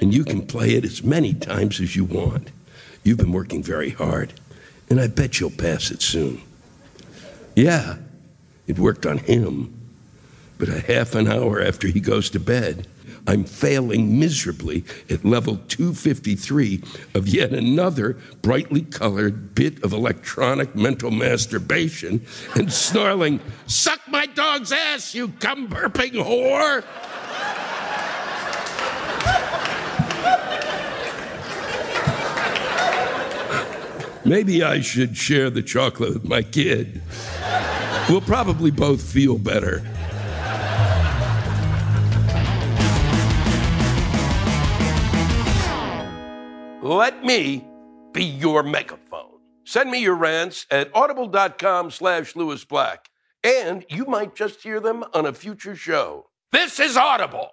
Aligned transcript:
and 0.00 0.12
you 0.12 0.24
can 0.24 0.46
play 0.46 0.74
it 0.74 0.84
as 0.84 1.02
many 1.02 1.34
times 1.34 1.80
as 1.80 1.96
you 1.96 2.04
want. 2.04 2.50
You've 3.02 3.18
been 3.18 3.32
working 3.32 3.62
very 3.62 3.90
hard, 3.90 4.32
and 4.90 5.00
I 5.00 5.06
bet 5.06 5.40
you'll 5.40 5.50
pass 5.50 5.90
it 5.90 6.02
soon. 6.02 6.42
Yeah, 7.54 7.96
it 8.66 8.78
worked 8.78 9.06
on 9.06 9.18
him, 9.18 9.72
but 10.58 10.68
a 10.68 10.80
half 10.80 11.14
an 11.14 11.28
hour 11.28 11.60
after 11.62 11.88
he 11.88 12.00
goes 12.00 12.30
to 12.30 12.40
bed, 12.40 12.86
I'm 13.28 13.44
failing 13.44 14.20
miserably 14.20 14.84
at 15.10 15.24
level 15.24 15.56
253 15.68 16.82
of 17.14 17.26
yet 17.26 17.52
another 17.52 18.18
brightly 18.42 18.82
colored 18.82 19.54
bit 19.54 19.82
of 19.82 19.92
electronic 19.92 20.76
mental 20.76 21.10
masturbation 21.10 22.24
and 22.54 22.72
snarling, 22.72 23.40
Suck 23.66 24.00
my 24.08 24.26
dog's 24.26 24.70
ass, 24.70 25.14
you 25.14 25.28
cum 25.28 25.68
burping 25.68 26.12
whore! 26.12 26.84
Maybe 34.26 34.64
I 34.64 34.80
should 34.80 35.16
share 35.16 35.50
the 35.50 35.62
chocolate 35.62 36.14
with 36.14 36.24
my 36.24 36.42
kid. 36.42 37.00
We'll 38.08 38.20
probably 38.20 38.72
both 38.72 39.00
feel 39.00 39.38
better. 39.38 39.88
Let 46.82 47.24
me 47.24 47.64
be 48.12 48.24
your 48.24 48.64
megaphone. 48.64 49.38
Send 49.64 49.92
me 49.92 50.02
your 50.02 50.16
rants 50.16 50.66
at 50.72 50.90
audible.com 50.92 51.92
slash 51.92 52.34
Lewis 52.34 52.64
Black, 52.64 53.08
and 53.44 53.86
you 53.88 54.06
might 54.06 54.34
just 54.34 54.60
hear 54.60 54.80
them 54.80 55.04
on 55.14 55.26
a 55.26 55.32
future 55.32 55.76
show. 55.76 56.30
This 56.50 56.80
is 56.80 56.96
Audible. 56.96 57.50